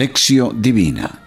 Lección 0.00 0.62
Divina 0.62 1.20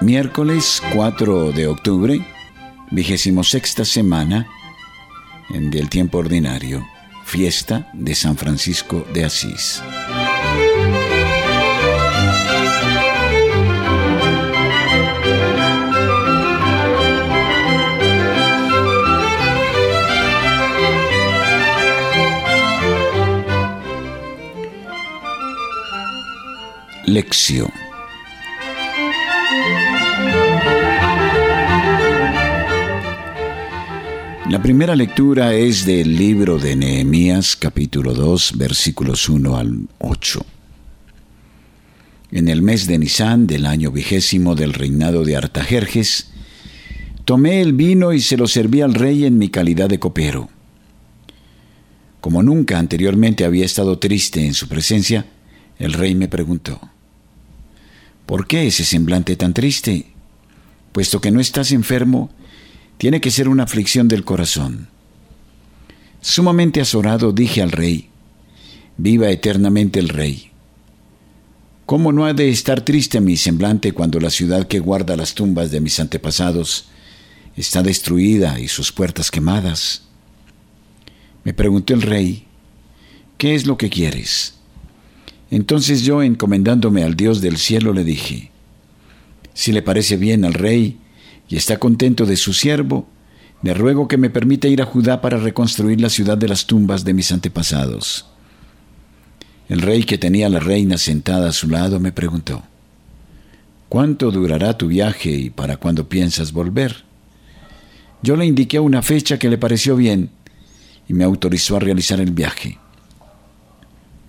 Miércoles 0.00 0.80
4 0.94 1.50
de 1.50 1.66
octubre, 1.66 2.24
vigésimo 2.92 3.42
sexta 3.42 3.84
semana 3.84 4.46
del 5.48 5.88
tiempo 5.88 6.18
ordinario, 6.18 6.86
fiesta 7.24 7.90
de 7.94 8.14
San 8.14 8.36
Francisco 8.36 9.04
de 9.12 9.24
Asís. 9.24 9.82
La 34.48 34.60
primera 34.60 34.96
lectura 34.96 35.54
es 35.54 35.86
del 35.86 36.16
libro 36.16 36.58
de 36.58 36.74
Nehemías 36.74 37.54
capítulo 37.54 38.14
2 38.14 38.54
versículos 38.56 39.28
1 39.28 39.56
al 39.56 39.88
8. 39.98 40.44
En 42.32 42.48
el 42.48 42.62
mes 42.62 42.86
de 42.86 42.98
Nisán 42.98 43.46
del 43.46 43.66
año 43.66 43.92
vigésimo 43.92 44.54
del 44.54 44.72
reinado 44.72 45.24
de 45.24 45.36
Artajerjes, 45.36 46.30
tomé 47.24 47.60
el 47.60 47.74
vino 47.74 48.12
y 48.12 48.20
se 48.20 48.36
lo 48.36 48.46
serví 48.46 48.80
al 48.80 48.94
rey 48.94 49.24
en 49.24 49.38
mi 49.38 49.50
calidad 49.50 49.88
de 49.88 49.98
copero. 50.00 50.48
Como 52.20 52.42
nunca 52.42 52.78
anteriormente 52.78 53.44
había 53.44 53.64
estado 53.64 53.98
triste 53.98 54.44
en 54.44 54.54
su 54.54 54.68
presencia, 54.68 55.26
el 55.78 55.92
rey 55.92 56.14
me 56.14 56.28
preguntó, 56.28 56.80
¿por 58.30 58.46
qué 58.46 58.68
ese 58.68 58.84
semblante 58.84 59.34
tan 59.34 59.52
triste? 59.52 60.06
Puesto 60.92 61.20
que 61.20 61.32
no 61.32 61.40
estás 61.40 61.72
enfermo, 61.72 62.30
tiene 62.96 63.20
que 63.20 63.32
ser 63.32 63.48
una 63.48 63.64
aflicción 63.64 64.06
del 64.06 64.24
corazón. 64.24 64.86
Sumamente 66.20 66.80
azorado 66.80 67.32
dije 67.32 67.60
al 67.60 67.72
rey, 67.72 68.08
viva 68.96 69.30
eternamente 69.30 69.98
el 69.98 70.08
rey. 70.08 70.52
¿Cómo 71.86 72.12
no 72.12 72.24
ha 72.24 72.32
de 72.32 72.50
estar 72.50 72.82
triste 72.82 73.20
mi 73.20 73.36
semblante 73.36 73.90
cuando 73.90 74.20
la 74.20 74.30
ciudad 74.30 74.68
que 74.68 74.78
guarda 74.78 75.16
las 75.16 75.34
tumbas 75.34 75.72
de 75.72 75.80
mis 75.80 75.98
antepasados 75.98 76.84
está 77.56 77.82
destruida 77.82 78.60
y 78.60 78.68
sus 78.68 78.92
puertas 78.92 79.32
quemadas? 79.32 80.02
Me 81.42 81.52
preguntó 81.52 81.94
el 81.94 82.02
rey, 82.02 82.46
¿qué 83.38 83.56
es 83.56 83.66
lo 83.66 83.76
que 83.76 83.90
quieres? 83.90 84.59
Entonces 85.50 86.02
yo, 86.02 86.22
encomendándome 86.22 87.02
al 87.02 87.16
Dios 87.16 87.40
del 87.40 87.56
cielo, 87.56 87.92
le 87.92 88.04
dije, 88.04 88.50
si 89.52 89.72
le 89.72 89.82
parece 89.82 90.16
bien 90.16 90.44
al 90.44 90.54
rey, 90.54 90.98
y 91.48 91.56
está 91.56 91.78
contento 91.78 92.26
de 92.26 92.36
su 92.36 92.52
siervo, 92.52 93.08
le 93.62 93.74
ruego 93.74 94.08
que 94.08 94.16
me 94.16 94.30
permita 94.30 94.68
ir 94.68 94.80
a 94.80 94.86
Judá 94.86 95.20
para 95.20 95.36
reconstruir 95.36 96.00
la 96.00 96.08
ciudad 96.08 96.38
de 96.38 96.48
las 96.48 96.66
tumbas 96.66 97.04
de 97.04 97.12
mis 97.12 97.32
antepasados. 97.32 98.26
El 99.68 99.82
rey 99.82 100.04
que 100.04 100.18
tenía 100.18 100.46
a 100.46 100.50
la 100.50 100.60
reina 100.60 100.96
sentada 100.96 101.48
a 101.48 101.52
su 101.52 101.68
lado 101.68 102.00
me 102.00 102.12
preguntó, 102.12 102.62
¿Cuánto 103.88 104.30
durará 104.30 104.78
tu 104.78 104.86
viaje 104.86 105.30
y 105.30 105.50
para 105.50 105.76
cuándo 105.76 106.08
piensas 106.08 106.52
volver? 106.52 107.04
Yo 108.22 108.36
le 108.36 108.46
indiqué 108.46 108.78
una 108.78 109.02
fecha 109.02 109.38
que 109.38 109.50
le 109.50 109.58
pareció 109.58 109.96
bien 109.96 110.30
y 111.08 111.12
me 111.12 111.24
autorizó 111.24 111.76
a 111.76 111.80
realizar 111.80 112.20
el 112.20 112.30
viaje. 112.30 112.78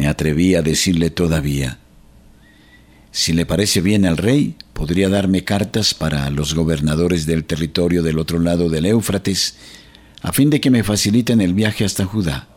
Me 0.02 0.08
atreví 0.08 0.56
a 0.56 0.64
decirle 0.64 1.12
todavía, 1.12 1.78
si 3.12 3.34
le 3.34 3.46
parece 3.46 3.82
bien 3.82 4.08
al 4.08 4.18
rey, 4.18 4.56
podría 4.74 5.10
darme 5.10 5.44
cartas 5.44 5.94
para 5.94 6.28
los 6.32 6.56
gobernadores 6.56 7.28
del 7.28 7.44
territorio 7.44 8.02
del 8.02 8.18
otro 8.18 8.40
lado 8.40 8.68
del 8.68 8.88
Éufrates, 8.88 9.58
a 10.24 10.32
fin 10.32 10.50
de 10.50 10.60
que 10.60 10.72
me 10.72 10.84
faciliten 10.84 11.40
el 11.40 11.54
viaje 11.54 11.86
hasta 11.86 12.04
Judá. 12.04 12.48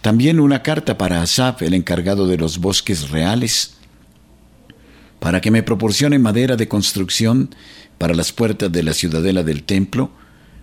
También 0.00 0.40
una 0.40 0.62
carta 0.62 0.96
para 0.96 1.20
Asaf, 1.20 1.60
el 1.60 1.74
encargado 1.74 2.26
de 2.26 2.38
los 2.38 2.56
bosques 2.56 3.10
reales, 3.10 3.74
para 5.20 5.42
que 5.42 5.50
me 5.50 5.62
proporcione 5.62 6.18
madera 6.18 6.56
de 6.56 6.68
construcción 6.68 7.54
para 7.98 8.14
las 8.14 8.32
puertas 8.32 8.72
de 8.72 8.82
la 8.82 8.94
ciudadela 8.94 9.42
del 9.42 9.62
templo, 9.62 10.10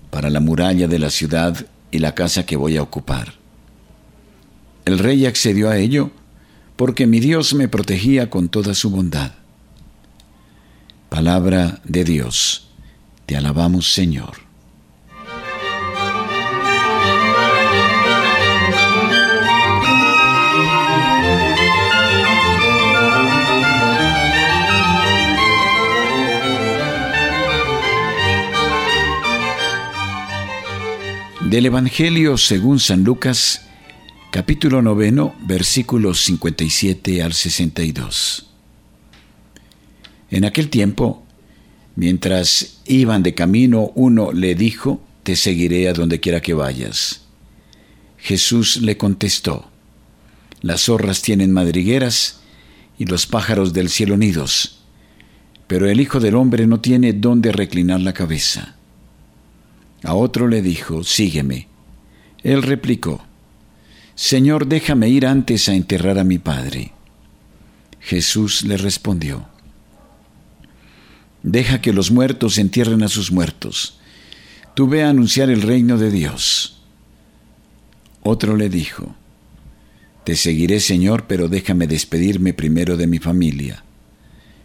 para 0.10 0.32
la 0.32 0.40
muralla 0.40 0.88
de 0.88 0.98
la 0.98 1.12
ciudad 1.12 1.68
y 1.92 2.00
la 2.00 2.16
casa 2.16 2.48
que 2.48 2.56
voy 2.56 2.78
a 2.78 2.82
ocupar. 2.82 3.39
El 4.90 4.98
rey 4.98 5.28
accedió 5.28 5.70
a 5.70 5.78
ello 5.78 6.10
porque 6.76 7.06
mi 7.06 7.20
Dios 7.20 7.54
me 7.54 7.68
protegía 7.68 8.32
con 8.32 8.50
toda 8.50 8.74
su 8.74 8.90
bondad. 8.90 9.34
Palabra 11.10 11.80
de 11.84 12.04
Dios, 12.04 12.72
te 13.28 13.38
alabamos 13.38 13.94
Señor. 13.94 14.38
Del 31.42 31.68
Evangelio 31.68 32.40
según 32.40 32.80
San 32.80 33.04
Lucas, 33.04 33.69
capítulo 34.32 34.84
noveno, 34.84 35.36
versículos 35.42 36.22
57 36.22 37.24
al 37.24 37.34
62. 37.34 38.48
En 40.30 40.46
aquel 40.46 40.70
tiempo, 40.70 41.24
mientras 41.96 42.82
iban 42.86 43.24
de 43.24 43.34
camino, 43.34 43.92
uno 43.96 44.32
le 44.32 44.54
dijo, 44.54 45.02
Te 45.24 45.36
seguiré 45.36 45.90
a 45.90 45.94
donde 45.94 46.20
quiera 46.20 46.42
que 46.42 46.54
vayas. 46.54 47.22
Jesús 48.18 48.78
le 48.82 48.98
contestó, 48.98 49.70
Las 50.62 50.82
zorras 50.84 51.24
tienen 51.24 51.52
madrigueras 51.52 52.42
y 53.00 53.06
los 53.06 53.26
pájaros 53.26 53.74
del 53.74 53.90
cielo 53.90 54.16
nidos, 54.16 54.84
pero 55.66 55.90
el 55.90 56.00
Hijo 56.00 56.20
del 56.20 56.36
Hombre 56.36 56.68
no 56.68 56.80
tiene 56.80 57.14
dónde 57.14 57.52
reclinar 57.52 58.02
la 58.02 58.14
cabeza. 58.14 58.76
A 60.04 60.14
otro 60.14 60.48
le 60.48 60.62
dijo, 60.62 61.04
Sígueme. 61.04 61.68
Él 62.44 62.64
replicó, 62.64 63.29
Señor, 64.20 64.68
déjame 64.68 65.08
ir 65.08 65.26
antes 65.26 65.70
a 65.70 65.76
enterrar 65.76 66.20
a 66.20 66.26
mi 66.26 66.40
padre. 66.40 66.92
Jesús 68.02 68.64
le 68.64 68.76
respondió, 68.76 69.48
Deja 71.42 71.80
que 71.80 71.94
los 71.94 72.12
muertos 72.12 72.58
entierren 72.58 73.02
a 73.02 73.08
sus 73.08 73.32
muertos. 73.32 73.98
Tú 74.74 74.90
ve 74.90 75.04
a 75.04 75.10
anunciar 75.10 75.50
el 75.50 75.62
reino 75.62 75.98
de 75.98 76.12
Dios. 76.12 76.82
Otro 78.22 78.58
le 78.58 78.68
dijo, 78.68 79.16
Te 80.26 80.36
seguiré, 80.36 80.82
Señor, 80.82 81.26
pero 81.26 81.48
déjame 81.48 81.88
despedirme 81.88 82.54
primero 82.54 82.98
de 82.98 83.08
mi 83.08 83.20
familia. 83.20 83.86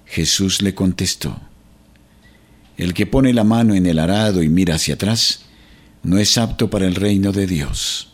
Jesús 0.04 0.62
le 0.62 0.74
contestó, 0.74 1.40
El 2.76 2.92
que 2.92 3.06
pone 3.06 3.32
la 3.32 3.44
mano 3.44 3.76
en 3.76 3.86
el 3.86 4.00
arado 4.00 4.42
y 4.42 4.48
mira 4.48 4.74
hacia 4.74 4.94
atrás, 4.94 5.44
no 6.02 6.18
es 6.18 6.38
apto 6.38 6.70
para 6.70 6.88
el 6.88 6.96
reino 6.96 7.30
de 7.30 7.46
Dios. 7.46 8.13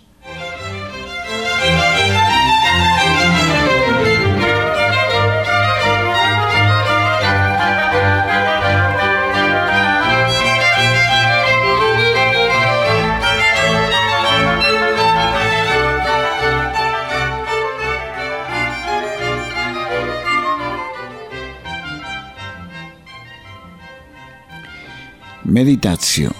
Meditación. 25.63 26.33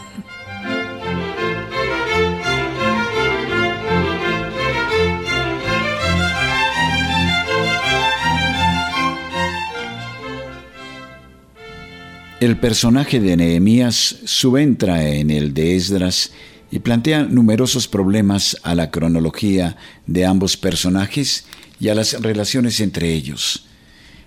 El 12.39 12.57
personaje 12.57 13.19
de 13.19 13.37
Nehemías 13.37 14.21
subentra 14.25 15.07
en 15.07 15.29
el 15.29 15.53
de 15.53 15.75
Esdras 15.75 16.31
y 16.71 16.79
plantea 16.79 17.21
numerosos 17.21 17.87
problemas 17.87 18.57
a 18.63 18.73
la 18.73 18.89
cronología 18.89 19.77
de 20.07 20.25
ambos 20.25 20.57
personajes 20.57 21.45
y 21.79 21.89
a 21.89 21.93
las 21.93 22.19
relaciones 22.19 22.79
entre 22.79 23.13
ellos. 23.13 23.67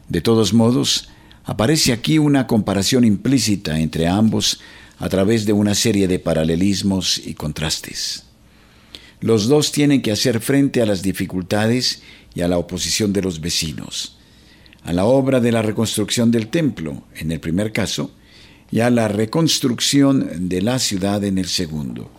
De 0.09 0.21
todos 0.21 0.55
modos, 0.55 1.09
aparece 1.45 1.93
aquí 1.93 2.19
una 2.19 2.47
comparación 2.47 3.05
implícita 3.05 3.81
entre 3.81 4.07
ambos 4.07 4.61
a 4.99 5.09
través 5.09 5.45
de 5.47 5.53
una 5.53 5.75
serie 5.75 6.09
de 6.09 6.19
paralelismos 6.19 7.19
y 7.19 7.35
contrastes. 7.35 8.25
Los 9.21 9.49
dos 9.49 9.73
tienen 9.73 10.03
que 10.03 10.13
hacer 10.13 10.41
frente 10.41 10.83
a 10.83 10.87
las 10.87 11.03
dificultades 11.03 12.03
y 12.35 12.43
a 12.43 12.49
la 12.49 12.59
oposición 12.59 13.13
de 13.13 13.23
los 13.23 13.41
vecinos, 13.41 14.17
a 14.83 14.93
la 14.93 15.05
obra 15.05 15.41
de 15.41 15.53
la 15.53 15.63
reconstrucción 15.63 16.31
del 16.31 16.49
templo, 16.49 17.05
en 17.15 17.33
el 17.33 17.41
primer 17.41 17.73
caso, 17.73 18.11
y 18.71 18.81
a 18.81 18.91
la 18.91 19.09
reconstrucción 19.09 20.49
de 20.49 20.61
la 20.61 20.79
ciudad 20.79 21.23
en 21.25 21.39
el 21.39 21.47
segundo. 21.47 22.11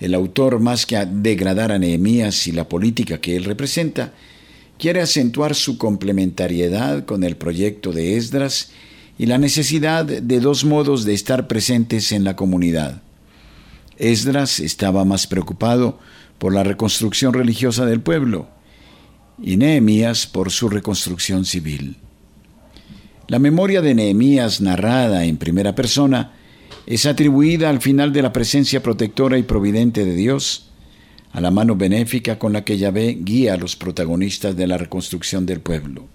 El 0.00 0.14
autor, 0.14 0.58
más 0.58 0.86
que 0.86 0.96
a 0.96 1.04
degradar 1.04 1.70
a 1.70 1.78
Nehemías 1.78 2.46
y 2.48 2.52
la 2.52 2.68
política 2.68 3.20
que 3.20 3.36
él 3.36 3.44
representa, 3.44 4.12
quiere 4.78 5.00
acentuar 5.00 5.54
su 5.54 5.78
complementariedad 5.78 7.04
con 7.04 7.22
el 7.22 7.36
proyecto 7.36 7.92
de 7.92 8.16
Esdras 8.16 8.70
y 9.18 9.26
la 9.26 9.38
necesidad 9.38 10.04
de 10.04 10.40
dos 10.40 10.64
modos 10.64 11.04
de 11.04 11.14
estar 11.14 11.46
presentes 11.46 12.12
en 12.12 12.24
la 12.24 12.36
comunidad. 12.36 13.02
Esdras 13.98 14.58
estaba 14.58 15.04
más 15.04 15.26
preocupado 15.26 15.98
por 16.38 16.54
la 16.54 16.64
reconstrucción 16.64 17.32
religiosa 17.32 17.86
del 17.86 18.00
pueblo 18.00 18.48
y 19.42 19.56
Nehemías 19.56 20.26
por 20.26 20.50
su 20.50 20.68
reconstrucción 20.68 21.44
civil. 21.44 21.96
La 23.28 23.38
memoria 23.38 23.80
de 23.80 23.94
Nehemías 23.94 24.60
narrada 24.60 25.24
en 25.24 25.36
primera 25.36 25.74
persona 25.74 26.32
es 26.86 27.06
atribuida 27.06 27.70
al 27.70 27.80
final 27.80 28.12
de 28.12 28.22
la 28.22 28.32
presencia 28.32 28.82
protectora 28.82 29.38
y 29.38 29.42
providente 29.42 30.04
de 30.04 30.14
Dios, 30.14 30.70
a 31.32 31.40
la 31.40 31.50
mano 31.50 31.76
benéfica 31.76 32.38
con 32.38 32.52
la 32.52 32.64
que 32.64 32.76
Yahvé 32.76 33.18
guía 33.20 33.54
a 33.54 33.56
los 33.56 33.76
protagonistas 33.76 34.56
de 34.56 34.66
la 34.66 34.76
reconstrucción 34.76 35.46
del 35.46 35.60
pueblo. 35.60 36.08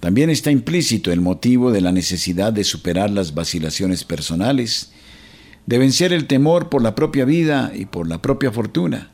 También 0.00 0.30
está 0.30 0.50
implícito 0.50 1.10
el 1.10 1.20
motivo 1.20 1.72
de 1.72 1.80
la 1.80 1.92
necesidad 1.92 2.52
de 2.52 2.64
superar 2.64 3.10
las 3.10 3.34
vacilaciones 3.34 4.04
personales, 4.04 4.92
de 5.66 5.78
vencer 5.78 6.12
el 6.12 6.26
temor 6.26 6.68
por 6.68 6.82
la 6.82 6.94
propia 6.94 7.24
vida 7.24 7.72
y 7.74 7.86
por 7.86 8.08
la 8.08 8.22
propia 8.22 8.52
fortuna, 8.52 9.10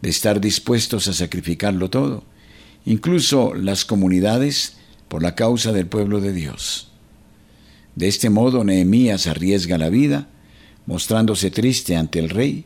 de 0.00 0.08
estar 0.08 0.40
dispuestos 0.40 1.08
a 1.08 1.12
sacrificarlo 1.12 1.90
todo, 1.90 2.24
incluso 2.84 3.54
las 3.54 3.84
comunidades, 3.84 4.76
por 5.08 5.24
la 5.24 5.34
causa 5.34 5.72
del 5.72 5.88
pueblo 5.88 6.20
de 6.20 6.32
Dios. 6.32 6.88
De 7.96 8.06
este 8.06 8.30
modo 8.30 8.62
Nehemías 8.62 9.26
arriesga 9.26 9.76
la 9.76 9.90
vida, 9.90 10.28
mostrándose 10.86 11.50
triste 11.50 11.96
ante 11.96 12.20
el 12.20 12.28
rey, 12.28 12.64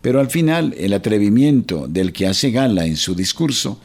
pero 0.00 0.20
al 0.20 0.30
final 0.30 0.74
el 0.78 0.92
atrevimiento 0.92 1.88
del 1.88 2.12
que 2.12 2.28
hace 2.28 2.52
gala 2.52 2.86
en 2.86 2.96
su 2.96 3.16
discurso 3.16 3.80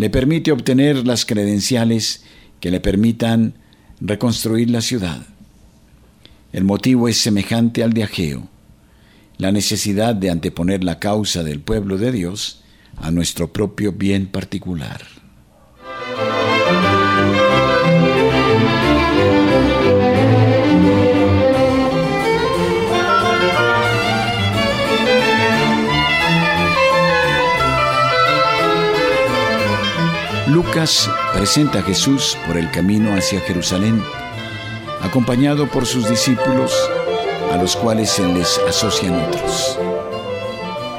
le 0.00 0.08
permite 0.08 0.50
obtener 0.50 1.06
las 1.06 1.26
credenciales 1.26 2.22
que 2.58 2.70
le 2.70 2.80
permitan 2.80 3.52
reconstruir 4.00 4.70
la 4.70 4.80
ciudad. 4.80 5.26
El 6.54 6.64
motivo 6.64 7.06
es 7.06 7.18
semejante 7.18 7.84
al 7.84 7.92
de 7.92 8.04
Ageo, 8.04 8.48
la 9.36 9.52
necesidad 9.52 10.14
de 10.14 10.30
anteponer 10.30 10.84
la 10.84 10.98
causa 10.98 11.42
del 11.42 11.60
pueblo 11.60 11.98
de 11.98 12.12
Dios 12.12 12.62
a 12.96 13.10
nuestro 13.10 13.52
propio 13.52 13.92
bien 13.92 14.26
particular. 14.26 15.19
Presenta 31.34 31.80
a 31.80 31.82
Jesús 31.82 32.38
por 32.46 32.56
el 32.56 32.70
camino 32.70 33.14
hacia 33.14 33.38
Jerusalén, 33.40 34.02
acompañado 35.02 35.66
por 35.66 35.84
sus 35.84 36.08
discípulos, 36.08 36.72
a 37.52 37.58
los 37.58 37.76
cuales 37.76 38.08
se 38.08 38.26
les 38.26 38.58
asocian 38.66 39.14
otros. 39.28 39.78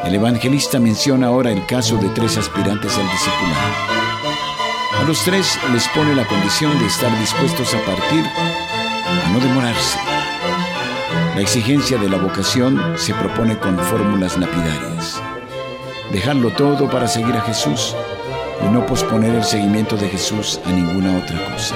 El 0.03 0.13
evangelista 0.13 0.79
menciona 0.79 1.27
ahora 1.27 1.51
el 1.51 1.65
caso 1.65 1.97
de 1.97 2.09
tres 2.09 2.37
aspirantes 2.37 2.95
al 2.95 3.09
discipulado. 3.09 4.99
A 4.99 5.03
los 5.07 5.23
tres 5.23 5.57
les 5.73 5.87
pone 5.87 6.13
la 6.13 6.27
condición 6.27 6.77
de 6.77 6.85
estar 6.85 7.19
dispuestos 7.19 7.73
a 7.73 7.83
partir, 7.83 8.23
a 8.23 9.29
no 9.33 9.39
demorarse. 9.39 9.97
La 11.33 11.41
exigencia 11.41 11.97
de 11.97 12.07
la 12.07 12.17
vocación 12.17 12.93
se 12.97 13.15
propone 13.15 13.57
con 13.57 13.79
fórmulas 13.79 14.37
lapidarias. 14.37 15.19
Dejarlo 16.11 16.51
todo 16.51 16.87
para 16.87 17.07
seguir 17.07 17.35
a 17.35 17.41
Jesús 17.41 17.95
y 18.65 18.69
no 18.69 18.85
posponer 18.85 19.35
el 19.35 19.43
seguimiento 19.43 19.95
de 19.97 20.09
Jesús 20.09 20.59
a 20.65 20.71
ninguna 20.71 21.17
otra 21.17 21.53
cosa. 21.53 21.75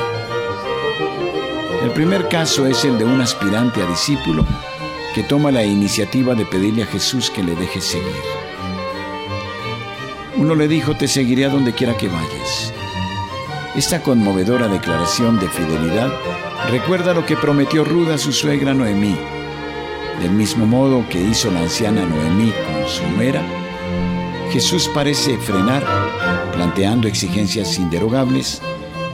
El 1.83 1.91
primer 1.91 2.27
caso 2.29 2.65
es 2.65 2.83
el 2.85 2.97
de 2.97 3.05
un 3.05 3.21
aspirante 3.21 3.81
a 3.81 3.85
discípulo 3.85 4.45
que 5.13 5.23
toma 5.23 5.51
la 5.51 5.63
iniciativa 5.63 6.35
de 6.35 6.45
pedirle 6.45 6.83
a 6.83 6.87
Jesús 6.87 7.29
que 7.29 7.43
le 7.43 7.55
deje 7.55 7.79
seguir. 7.79 8.11
Uno 10.37 10.55
le 10.55 10.67
dijo, 10.67 10.95
te 10.95 11.07
seguiré 11.07 11.45
a 11.45 11.49
donde 11.49 11.73
quiera 11.73 11.95
que 11.95 12.09
vayas. 12.09 12.73
Esta 13.75 14.01
conmovedora 14.01 14.67
declaración 14.67 15.39
de 15.39 15.47
fidelidad 15.47 16.11
recuerda 16.69 17.13
lo 17.13 17.25
que 17.25 17.37
prometió 17.37 17.83
Ruda 17.83 18.15
a 18.15 18.17
su 18.17 18.33
suegra 18.33 18.73
Noemí. 18.73 19.15
Del 20.21 20.31
mismo 20.31 20.65
modo 20.65 21.07
que 21.09 21.21
hizo 21.21 21.51
la 21.51 21.61
anciana 21.61 22.05
Noemí 22.05 22.51
con 22.51 22.89
su 22.89 23.07
nuera, 23.15 23.41
Jesús 24.51 24.89
parece 24.93 25.37
frenar, 25.37 25.85
planteando 26.55 27.07
exigencias 27.07 27.77
inderogables, 27.77 28.61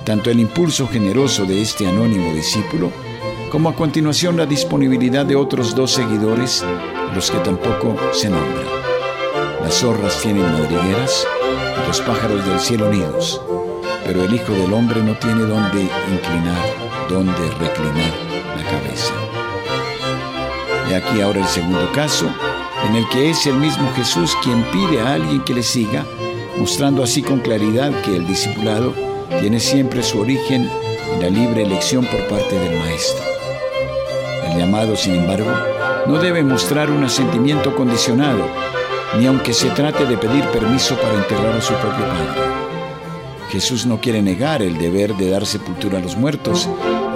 tanto 0.05 0.29
el 0.29 0.39
impulso 0.39 0.87
generoso 0.87 1.45
de 1.45 1.61
este 1.61 1.87
anónimo 1.87 2.33
discípulo, 2.33 2.91
como 3.51 3.69
a 3.69 3.75
continuación 3.75 4.37
la 4.37 4.45
disponibilidad 4.45 5.25
de 5.25 5.35
otros 5.35 5.75
dos 5.75 5.91
seguidores, 5.91 6.63
los 7.13 7.29
que 7.29 7.39
tampoco 7.39 7.97
se 8.13 8.29
nombran. 8.29 8.65
Las 9.61 9.75
zorras 9.75 10.21
tienen 10.21 10.43
madrigueras 10.43 11.27
los 11.87 11.99
pájaros 12.01 12.45
del 12.45 12.59
cielo 12.59 12.89
nidos, 12.89 13.41
pero 14.05 14.23
el 14.23 14.33
Hijo 14.33 14.53
del 14.53 14.71
Hombre 14.73 15.01
no 15.03 15.17
tiene 15.17 15.41
dónde 15.41 15.81
inclinar, 15.81 16.65
dónde 17.09 17.49
reclinar 17.59 18.13
la 18.55 18.63
cabeza. 18.63 19.13
Y 20.89 20.93
aquí 20.93 21.21
ahora 21.21 21.41
el 21.41 21.47
segundo 21.47 21.91
caso, 21.91 22.27
en 22.87 22.95
el 22.95 23.07
que 23.09 23.29
es 23.29 23.45
el 23.45 23.55
mismo 23.55 23.91
Jesús 23.95 24.35
quien 24.43 24.63
pide 24.71 25.01
a 25.01 25.13
alguien 25.13 25.41
que 25.41 25.53
le 25.53 25.63
siga, 25.63 26.05
mostrando 26.57 27.03
así 27.03 27.21
con 27.21 27.39
claridad 27.39 27.91
que 28.01 28.15
el 28.15 28.27
discipulado 28.27 28.93
tiene 29.39 29.59
siempre 29.59 30.03
su 30.03 30.19
origen 30.19 30.69
en 31.13 31.21
la 31.21 31.29
libre 31.29 31.63
elección 31.63 32.05
por 32.05 32.27
parte 32.27 32.57
del 32.57 32.77
Maestro. 32.79 33.23
El 34.49 34.59
llamado, 34.59 34.95
sin 34.95 35.15
embargo, 35.15 35.51
no 36.07 36.17
debe 36.17 36.43
mostrar 36.43 36.89
un 36.89 37.03
asentimiento 37.03 37.75
condicionado, 37.75 38.45
ni 39.17 39.27
aunque 39.27 39.53
se 39.53 39.69
trate 39.69 40.05
de 40.05 40.17
pedir 40.17 40.43
permiso 40.45 40.95
para 40.95 41.15
enterrar 41.15 41.55
a 41.55 41.61
su 41.61 41.73
propio 41.73 42.05
Padre. 42.05 42.41
Jesús 43.49 43.85
no 43.85 43.99
quiere 43.99 44.21
negar 44.21 44.61
el 44.61 44.77
deber 44.77 45.15
de 45.15 45.29
dar 45.29 45.45
sepultura 45.45 45.99
a 45.99 46.01
los 46.01 46.15
muertos, 46.15 46.69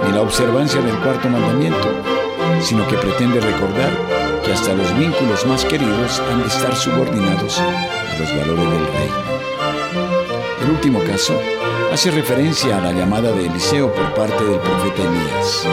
ni 0.04 0.12
la 0.12 0.22
observancia 0.22 0.80
del 0.80 0.96
cuarto 0.98 1.28
mandamiento, 1.28 1.88
sino 2.60 2.86
que 2.88 2.96
pretende 2.96 3.40
recordar 3.40 4.15
que 4.46 4.52
hasta 4.52 4.74
los 4.74 4.96
vínculos 4.96 5.44
más 5.46 5.64
queridos 5.64 6.22
han 6.30 6.40
de 6.40 6.46
estar 6.46 6.76
subordinados 6.76 7.58
a 7.58 8.16
los 8.16 8.30
valores 8.36 8.70
del 8.70 8.86
rey. 8.86 9.10
El 10.62 10.70
último 10.70 11.02
caso 11.02 11.36
hace 11.92 12.12
referencia 12.12 12.78
a 12.78 12.80
la 12.80 12.92
llamada 12.92 13.32
de 13.32 13.46
Eliseo 13.46 13.92
por 13.92 14.14
parte 14.14 14.44
del 14.44 14.60
profeta 14.60 15.02
Elías. 15.02 15.66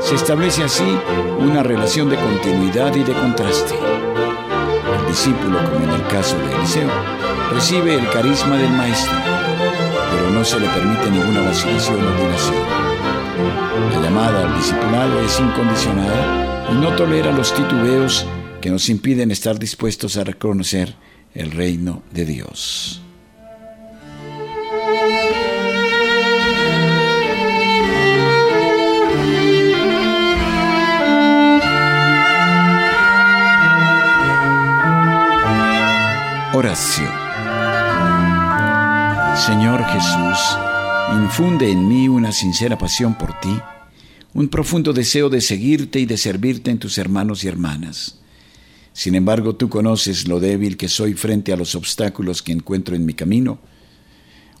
Se 0.00 0.14
establece 0.14 0.64
así 0.64 0.98
una 1.38 1.62
relación 1.62 2.08
de 2.08 2.16
continuidad 2.16 2.94
y 2.94 3.02
de 3.02 3.12
contraste. 3.12 3.74
El 3.74 5.06
discípulo, 5.06 5.58
como 5.70 5.84
en 5.84 5.90
el 5.90 6.06
caso 6.06 6.38
de 6.38 6.54
Eliseo, 6.54 6.88
recibe 7.52 7.96
el 7.96 8.08
carisma 8.08 8.56
del 8.56 8.70
maestro, 8.70 9.12
pero 10.10 10.30
no 10.30 10.42
se 10.42 10.58
le 10.58 10.68
permite 10.68 11.10
ninguna 11.10 11.42
vacilación 11.42 11.96
o 11.96 12.22
dilación. 12.22 12.64
La 13.92 14.00
llamada 14.00 14.46
al 14.46 14.56
discipulado 14.56 15.20
es 15.20 15.38
incondicionada 15.38 16.53
y 16.70 16.74
no 16.74 16.94
tolera 16.96 17.32
los 17.32 17.54
titubeos 17.54 18.26
que 18.60 18.70
nos 18.70 18.88
impiden 18.88 19.30
estar 19.30 19.58
dispuestos 19.58 20.16
a 20.16 20.24
reconocer 20.24 20.94
el 21.34 21.50
reino 21.50 22.02
de 22.12 22.24
Dios. 22.24 23.00
Oración. 36.52 37.12
Señor 39.36 39.84
Jesús, 39.84 40.58
infunde 41.12 41.70
en 41.70 41.88
mí 41.88 42.08
una 42.08 42.32
sincera 42.32 42.78
pasión 42.78 43.14
por 43.14 43.38
ti 43.40 43.60
un 44.34 44.48
profundo 44.48 44.92
deseo 44.92 45.30
de 45.30 45.40
seguirte 45.40 46.00
y 46.00 46.06
de 46.06 46.16
servirte 46.16 46.70
en 46.70 46.78
tus 46.78 46.98
hermanos 46.98 47.44
y 47.44 47.48
hermanas. 47.48 48.18
Sin 48.92 49.14
embargo, 49.14 49.54
tú 49.54 49.68
conoces 49.68 50.28
lo 50.28 50.40
débil 50.40 50.76
que 50.76 50.88
soy 50.88 51.14
frente 51.14 51.52
a 51.52 51.56
los 51.56 51.74
obstáculos 51.74 52.42
que 52.42 52.52
encuentro 52.52 52.96
en 52.96 53.06
mi 53.06 53.14
camino, 53.14 53.58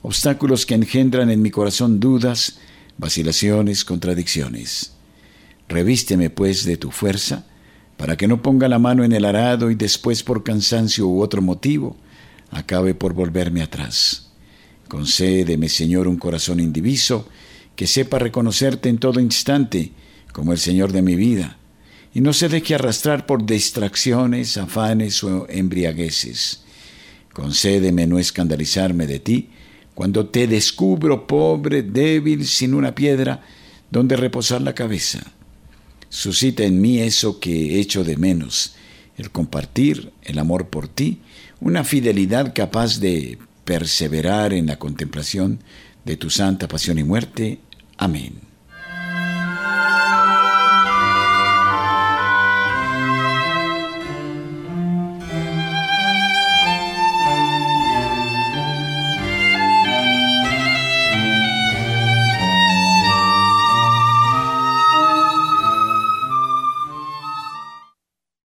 obstáculos 0.02 0.64
que 0.64 0.74
engendran 0.74 1.30
en 1.30 1.42
mi 1.42 1.50
corazón 1.50 1.98
dudas, 1.98 2.58
vacilaciones, 2.98 3.84
contradicciones. 3.84 4.92
Revísteme, 5.68 6.30
pues, 6.30 6.64
de 6.64 6.76
tu 6.76 6.90
fuerza, 6.90 7.46
para 7.96 8.16
que 8.16 8.28
no 8.28 8.42
ponga 8.42 8.68
la 8.68 8.78
mano 8.78 9.04
en 9.04 9.12
el 9.12 9.24
arado 9.24 9.70
y 9.70 9.74
después 9.74 10.22
por 10.22 10.44
cansancio 10.44 11.06
u 11.06 11.20
otro 11.20 11.42
motivo 11.42 11.96
acabe 12.50 12.94
por 12.94 13.12
volverme 13.12 13.62
atrás. 13.62 14.30
Concédeme, 14.88 15.68
Señor, 15.68 16.06
un 16.06 16.16
corazón 16.16 16.60
indiviso 16.60 17.28
que 17.76 17.86
sepa 17.86 18.18
reconocerte 18.18 18.88
en 18.88 18.98
todo 18.98 19.20
instante 19.20 19.92
como 20.32 20.52
el 20.52 20.58
Señor 20.58 20.92
de 20.92 21.02
mi 21.02 21.16
vida, 21.16 21.58
y 22.12 22.20
no 22.20 22.32
se 22.32 22.48
deje 22.48 22.74
arrastrar 22.74 23.26
por 23.26 23.44
distracciones, 23.44 24.56
afanes 24.56 25.22
o 25.24 25.46
embriagueces. 25.48 26.62
Concédeme 27.32 28.06
no 28.06 28.18
escandalizarme 28.18 29.06
de 29.06 29.18
ti 29.18 29.48
cuando 29.94 30.26
te 30.26 30.46
descubro 30.46 31.26
pobre, 31.26 31.82
débil, 31.82 32.46
sin 32.46 32.74
una 32.74 32.94
piedra 32.94 33.42
donde 33.90 34.16
reposar 34.16 34.60
la 34.60 34.74
cabeza. 34.74 35.20
Suscita 36.08 36.64
en 36.64 36.80
mí 36.80 37.00
eso 37.00 37.40
que 37.40 37.80
echo 37.80 38.04
de 38.04 38.16
menos, 38.16 38.74
el 39.16 39.30
compartir, 39.30 40.12
el 40.22 40.38
amor 40.38 40.68
por 40.68 40.88
ti, 40.88 41.20
una 41.60 41.84
fidelidad 41.84 42.54
capaz 42.54 42.98
de 42.98 43.38
perseverar 43.64 44.52
en 44.52 44.66
la 44.66 44.78
contemplación 44.78 45.60
de 46.04 46.16
tu 46.16 46.30
santa 46.30 46.68
pasión 46.68 46.98
y 46.98 47.04
muerte. 47.04 47.60
Amén. 47.96 48.53